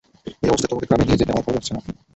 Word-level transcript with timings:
এই 0.43 0.49
অবস্থায় 0.49 0.69
তোমাকে 0.71 0.87
গ্রামে 0.89 1.05
নিয়ে 1.05 1.19
যেতে 1.19 1.31
আমার 1.33 1.45
ভালো 1.45 1.55
লাগছে 1.57 1.71
না। 1.75 1.81